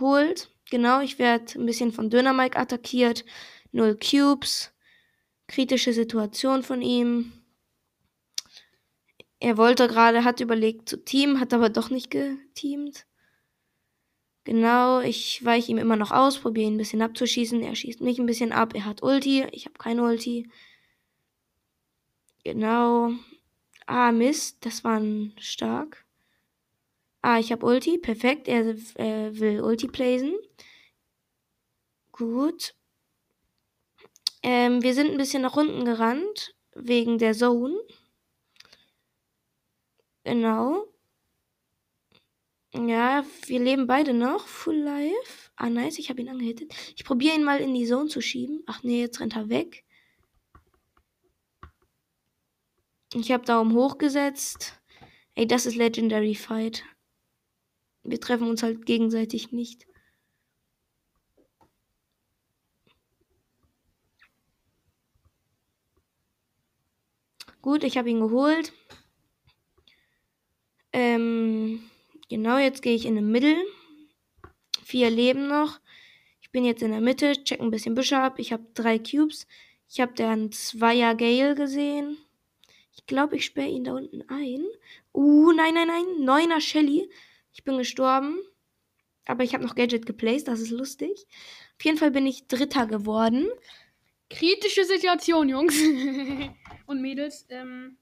holt. 0.00 0.50
Genau, 0.70 1.00
ich 1.00 1.18
werde 1.18 1.58
ein 1.58 1.66
bisschen 1.66 1.92
von 1.92 2.10
Dönermike 2.10 2.58
attackiert. 2.58 3.24
Null 3.72 3.98
Cubes. 3.98 4.72
Kritische 5.46 5.92
Situation 5.92 6.62
von 6.62 6.80
ihm. 6.80 7.32
Er 9.40 9.58
wollte 9.58 9.88
gerade, 9.88 10.24
hat 10.24 10.40
überlegt 10.40 10.88
zu 10.88 11.04
teamen, 11.04 11.38
hat 11.38 11.52
aber 11.52 11.68
doch 11.68 11.90
nicht 11.90 12.10
geteamt. 12.10 13.06
Genau, 14.44 15.00
ich 15.00 15.44
weiche 15.44 15.72
ihm 15.72 15.78
immer 15.78 15.96
noch 15.96 16.12
aus, 16.12 16.38
probiere 16.38 16.66
ihn 16.66 16.74
ein 16.74 16.78
bisschen 16.78 17.02
abzuschießen. 17.02 17.62
Er 17.62 17.74
schießt 17.74 18.00
mich 18.00 18.18
ein 18.18 18.26
bisschen 18.26 18.52
ab. 18.52 18.74
Er 18.74 18.84
hat 18.84 19.02
Ulti, 19.02 19.44
ich 19.52 19.64
habe 19.66 19.78
keine 19.78 20.02
Ulti. 20.02 20.50
Genau. 22.44 23.10
Ah, 23.86 24.12
Mist, 24.12 24.64
das 24.64 24.84
war 24.84 24.98
ein 24.98 25.34
stark. 25.38 26.03
Ah, 27.26 27.38
ich 27.38 27.50
habe 27.52 27.64
Ulti, 27.64 27.96
perfekt. 27.96 28.48
Er 28.48 28.66
äh, 28.96 29.38
will 29.40 29.62
Ulti 29.62 29.88
placen. 29.88 30.34
Gut. 32.12 32.74
Ähm, 34.42 34.82
wir 34.82 34.92
sind 34.92 35.10
ein 35.10 35.16
bisschen 35.16 35.40
nach 35.40 35.56
unten 35.56 35.86
gerannt, 35.86 36.54
wegen 36.74 37.16
der 37.16 37.32
Zone. 37.32 37.80
Genau. 40.24 40.86
Ja, 42.74 43.24
wir 43.46 43.58
leben 43.58 43.86
beide 43.86 44.12
noch. 44.12 44.46
Full 44.46 44.76
life. 44.76 45.50
Ah, 45.56 45.70
nice, 45.70 45.98
ich 45.98 46.10
habe 46.10 46.20
ihn 46.20 46.28
angehittet. 46.28 46.74
Ich 46.94 47.06
probiere 47.06 47.36
ihn 47.36 47.44
mal 47.44 47.60
in 47.60 47.72
die 47.72 47.86
Zone 47.86 48.08
zu 48.08 48.20
schieben. 48.20 48.62
Ach 48.66 48.82
nee, 48.82 49.00
jetzt 49.00 49.18
rennt 49.20 49.34
er 49.34 49.48
weg. 49.48 49.86
Ich 53.14 53.32
habe 53.32 53.46
Daumen 53.46 53.72
hoch 53.74 53.96
gesetzt. 53.96 54.78
Ey, 55.34 55.46
das 55.46 55.64
ist 55.64 55.76
Legendary 55.76 56.34
Fight. 56.34 56.84
Wir 58.04 58.20
treffen 58.20 58.48
uns 58.48 58.62
halt 58.62 58.86
gegenseitig 58.86 59.50
nicht. 59.52 59.86
Gut, 67.62 67.82
ich 67.82 67.96
habe 67.96 68.10
ihn 68.10 68.20
geholt. 68.20 68.74
Ähm, 70.92 71.82
genau, 72.28 72.58
jetzt 72.58 72.82
gehe 72.82 72.94
ich 72.94 73.06
in 73.06 73.14
den 73.14 73.30
Mittel. 73.30 73.56
Vier 74.84 75.08
Leben 75.08 75.48
noch. 75.48 75.80
Ich 76.42 76.50
bin 76.50 76.66
jetzt 76.66 76.82
in 76.82 76.90
der 76.90 77.00
Mitte, 77.00 77.42
check 77.42 77.60
ein 77.60 77.70
bisschen 77.70 77.94
Büsche 77.94 78.18
ab. 78.18 78.38
Ich 78.38 78.52
habe 78.52 78.66
drei 78.74 78.98
Cubes. 78.98 79.46
Ich 79.88 80.00
habe 80.00 80.12
dann 80.14 80.52
Zweier 80.52 81.14
Gale 81.14 81.54
gesehen. 81.54 82.18
Ich 82.92 83.06
glaube, 83.06 83.36
ich 83.36 83.46
sperre 83.46 83.68
ihn 83.68 83.84
da 83.84 83.94
unten 83.94 84.22
ein. 84.28 84.64
Uh, 85.14 85.52
nein, 85.52 85.72
nein, 85.72 85.88
nein. 85.88 86.24
Neuner 86.24 86.60
Shelly. 86.60 87.08
Ich 87.54 87.64
bin 87.64 87.78
gestorben. 87.78 88.38
Aber 89.26 89.42
ich 89.42 89.54
habe 89.54 89.64
noch 89.64 89.74
Gadget 89.74 90.04
geplaced, 90.04 90.48
das 90.48 90.60
ist 90.60 90.70
lustig. 90.70 91.26
Auf 91.78 91.84
jeden 91.84 91.96
Fall 91.96 92.10
bin 92.10 92.26
ich 92.26 92.46
Dritter 92.46 92.86
geworden. 92.86 93.48
Kritische 94.28 94.84
Situation, 94.84 95.48
Jungs. 95.48 95.74
Und 96.86 97.00
Mädels. 97.00 97.46
Ähm, 97.48 97.96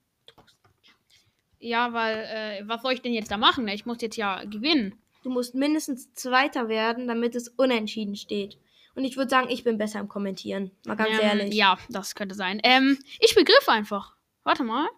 ja, 1.61 1.93
weil, 1.93 2.17
äh, 2.17 2.69
was 2.69 2.83
soll 2.83 2.95
ich 2.95 3.03
denn 3.03 3.13
jetzt 3.13 3.31
da 3.31 3.37
machen? 3.37 3.69
Ich 3.69 3.87
muss 3.87 4.01
jetzt 4.01 4.17
ja 4.17 4.43
gewinnen. 4.45 4.99
Du 5.23 5.31
musst 5.31 5.55
mindestens 5.55 6.13
Zweiter 6.15 6.69
werden, 6.69 7.07
damit 7.07 7.37
es 7.37 7.49
unentschieden 7.49 8.17
steht. 8.17 8.59
Und 8.95 9.05
ich 9.05 9.17
würde 9.17 9.31
sagen, 9.31 9.49
ich 9.49 9.63
bin 9.63 9.79
besser 9.79 10.01
im 10.01 10.09
Kommentieren. 10.09 10.73
Mal 10.85 10.97
ganz 10.97 11.11
ähm, 11.13 11.21
ehrlich. 11.21 11.55
Ja, 11.55 11.79
das 11.89 12.15
könnte 12.15 12.35
sein. 12.35 12.61
Ähm, 12.65 12.99
ich 13.21 13.35
begriff 13.35 13.69
einfach. 13.69 14.17
Warte 14.43 14.65
mal. 14.65 14.89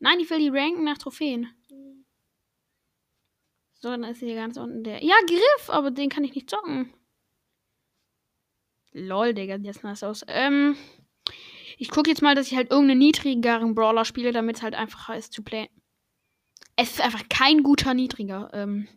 Nein, 0.00 0.18
ich 0.18 0.28
will 0.28 0.40
die 0.40 0.48
ranken 0.48 0.84
nach 0.84 0.98
Trophäen. 0.98 1.48
So, 3.84 3.90
dann 3.90 4.04
ist 4.04 4.20
hier 4.20 4.34
ganz 4.34 4.56
unten 4.56 4.82
der. 4.82 5.04
Ja, 5.04 5.14
Griff, 5.26 5.68
aber 5.68 5.90
den 5.90 6.08
kann 6.08 6.24
ich 6.24 6.34
nicht 6.34 6.48
zocken. 6.48 6.90
Lol, 8.92 9.34
Digga, 9.34 9.58
sieht 9.58 9.66
jetzt 9.66 9.84
nice 9.84 10.02
aus. 10.02 10.24
Ähm, 10.26 10.74
ich 11.76 11.90
gucke 11.90 12.08
jetzt 12.08 12.22
mal, 12.22 12.34
dass 12.34 12.46
ich 12.46 12.56
halt 12.56 12.70
irgendeinen 12.70 13.00
niedrigeren 13.00 13.74
Brawler 13.74 14.06
spiele, 14.06 14.32
damit 14.32 14.56
es 14.56 14.62
halt 14.62 14.74
einfacher 14.74 15.18
ist 15.18 15.34
zu 15.34 15.42
playen. 15.42 15.68
Es 16.76 16.92
ist 16.92 17.02
einfach 17.02 17.28
kein 17.28 17.62
guter 17.62 17.92
niedriger. 17.92 18.48
Ähm, 18.54 18.88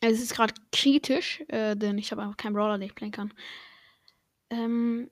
es 0.00 0.22
ist 0.22 0.36
gerade 0.36 0.54
kritisch, 0.70 1.42
äh, 1.48 1.74
denn 1.74 1.98
ich 1.98 2.12
habe 2.12 2.22
einfach 2.22 2.36
keinen 2.36 2.54
Brawler, 2.54 2.78
den 2.78 2.86
ich 2.86 2.94
playen 2.94 3.10
kann. 3.10 3.34
Ähm, 4.48 5.10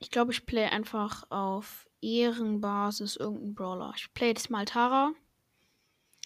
ich 0.00 0.10
glaube, 0.10 0.32
ich 0.32 0.44
play 0.44 0.64
einfach 0.64 1.30
auf 1.30 1.86
Ehrenbasis 2.02 3.16
irgendeinen 3.16 3.54
Brawler. 3.54 3.92
Ich 3.96 4.12
play 4.14 4.28
jetzt 4.28 4.50
mal 4.50 4.64
Tara. 4.64 5.12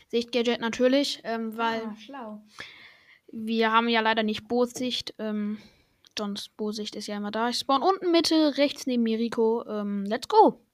Sichtgadget 0.09 0.61
natürlich, 0.61 1.21
ähm, 1.25 1.57
weil 1.57 1.83
Ah, 2.13 2.41
wir 3.29 3.73
haben 3.73 3.89
ja 3.89 4.01
leider 4.01 4.23
nicht 4.23 4.47
Bootssicht. 4.47 5.15
Ähm, 5.19 5.59
sonst 6.17 6.57
Bootssicht 6.57 6.95
ist 6.95 7.09
ja 7.09 7.17
immer 7.17 7.31
da. 7.31 7.49
Ich 7.49 7.59
spawn 7.59 7.83
unten 7.83 8.13
Mitte, 8.13 8.57
rechts 8.57 8.87
neben 8.87 9.03
mir 9.03 9.19
Rico. 9.19 9.65
Ähm, 9.67 10.05
let's 10.05 10.29
go. 10.29 10.65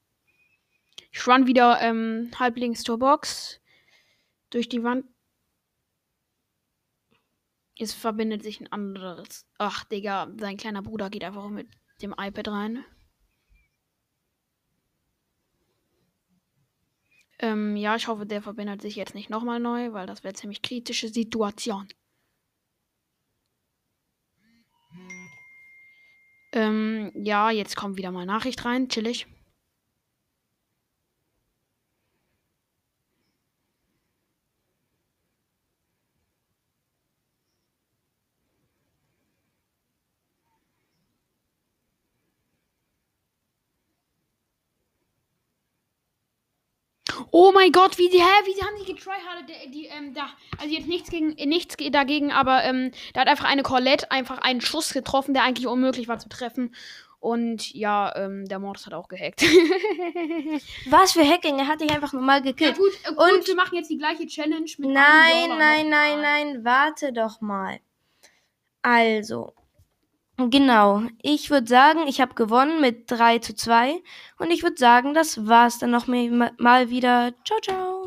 Ich 1.12 1.26
run 1.26 1.46
wieder 1.46 1.80
ähm, 1.80 2.30
halblinks 2.38 2.82
zur 2.82 2.98
Box. 2.98 3.60
Durch 4.50 4.68
die 4.68 4.82
Wand. 4.82 5.06
Es 7.78 7.94
verbindet 7.94 8.42
sich 8.42 8.60
ein 8.60 8.70
anderes. 8.70 9.46
Ach, 9.56 9.84
Digga, 9.84 10.30
sein 10.38 10.58
kleiner 10.58 10.82
Bruder 10.82 11.08
geht 11.08 11.24
einfach 11.24 11.48
mit 11.48 11.68
dem 12.02 12.14
iPad 12.18 12.48
rein. 12.48 12.84
Ähm, 17.42 17.74
ja, 17.76 17.96
ich 17.96 18.06
hoffe, 18.06 18.26
der 18.26 18.42
verbindet 18.42 18.82
sich 18.82 18.96
jetzt 18.96 19.14
nicht 19.14 19.30
nochmal 19.30 19.60
neu, 19.60 19.92
weil 19.92 20.06
das 20.06 20.22
wäre 20.22 20.34
ziemlich 20.34 20.60
kritische 20.62 21.08
Situation. 21.08 21.88
Ähm, 26.52 27.12
ja, 27.14 27.50
jetzt 27.50 27.76
kommt 27.76 27.96
wieder 27.96 28.10
mal 28.10 28.26
Nachricht 28.26 28.64
rein, 28.64 28.88
chillig. 28.88 29.26
Oh 47.30 47.52
mein 47.52 47.72
Gott, 47.72 47.98
wie 47.98 48.08
die, 48.08 48.18
hä, 48.20 48.44
wie 48.46 48.54
die 48.54 48.62
haben 48.62 48.76
die 48.84 48.92
getryhardet, 48.92 49.48
die, 49.66 49.70
die, 49.70 49.86
ähm, 49.86 50.14
da, 50.14 50.28
also 50.58 50.74
jetzt 50.74 50.88
nichts 50.88 51.10
gegen, 51.10 51.36
äh, 51.38 51.46
nichts 51.46 51.76
ge- 51.76 51.90
dagegen, 51.90 52.32
aber, 52.32 52.64
ähm, 52.64 52.90
da 53.14 53.20
hat 53.22 53.28
einfach 53.28 53.44
eine 53.46 53.62
Colette 53.62 54.10
einfach 54.10 54.38
einen 54.38 54.60
Schuss 54.60 54.92
getroffen, 54.92 55.34
der 55.34 55.44
eigentlich 55.44 55.66
unmöglich 55.66 56.08
war 56.08 56.18
zu 56.18 56.28
treffen. 56.28 56.74
Und 57.18 57.74
ja, 57.74 58.16
ähm, 58.16 58.46
der 58.48 58.58
Mortis 58.58 58.86
hat 58.86 58.94
auch 58.94 59.08
gehackt. 59.08 59.42
Was 60.86 61.12
für 61.12 61.22
Hacking? 61.28 61.58
Er 61.58 61.66
hat 61.66 61.80
dich 61.82 61.90
einfach 61.90 62.14
normal 62.14 62.38
ja 62.38 62.44
gekillt. 62.52 62.78
gut, 62.78 62.92
äh, 63.04 63.10
Und- 63.10 63.38
gut, 63.40 63.46
wir 63.46 63.56
machen 63.56 63.76
jetzt 63.76 63.90
die 63.90 63.98
gleiche 63.98 64.26
Challenge 64.26 64.64
mit 64.78 64.90
Nein, 64.90 65.48
nein, 65.58 65.88
nein, 65.90 66.20
nein, 66.22 66.64
warte 66.64 67.12
doch 67.12 67.40
mal. 67.42 67.78
Also, 68.82 69.52
genau. 70.48 71.02
Ich 71.20 71.50
würde 71.50 71.66
sagen, 71.66 72.06
ich 72.06 72.20
habe 72.20 72.34
gewonnen 72.34 72.80
mit 72.80 73.10
3 73.10 73.40
zu 73.40 73.54
2. 73.54 74.02
Und 74.38 74.50
ich 74.50 74.62
würde 74.62 74.78
sagen, 74.78 75.12
das 75.12 75.46
war's 75.46 75.78
dann 75.78 75.90
noch 75.90 76.06
mal 76.06 76.88
wieder. 76.88 77.32
Ciao, 77.44 77.60
ciao. 77.60 78.00